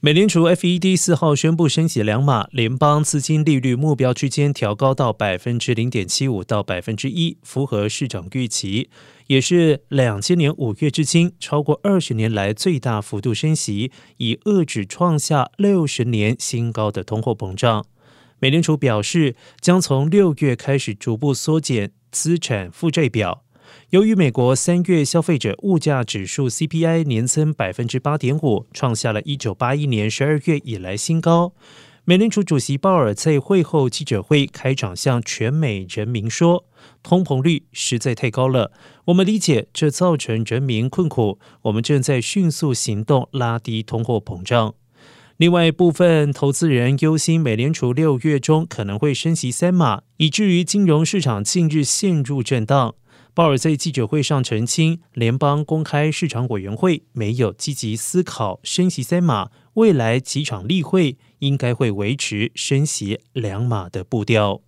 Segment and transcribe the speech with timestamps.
[0.00, 8.90] 美联储 FED 四号宣布升息两码，联邦资金利率目标区间调高到百分之零点七五到百分之一，符合市场预期，
[9.28, 17.86] 也是两千年五月至今超过二十年来最大幅度升息，以遏制创下六十年新高的通货膨胀。
[18.38, 23.45] 美联储表示，将从六月开始逐步缩减资产负债表。
[23.90, 31.52] 由于美国三月消费者物价指数 CPI 年增百分之八点五，创下了一九八一年十二月以来新高，
[32.04, 36.64] 美联储主席鲍尔在会后记者会开场向全美人民说
[37.02, 38.70] ：“通膨率实在太高了，
[39.06, 44.74] 我们理解这造成人民困苦，我们正在迅速行动拉低通货膨胀。”
[45.38, 52.94] 另外，部分投资人忧心美联储六月中可能会升息三码，以至于金融市场近日陷入震荡。
[53.36, 64.62] 鲍尔在记者会上澄清，联邦公开市场委员会没有积极思考升息三码，未来几场例会应该会维持升息两码的步调。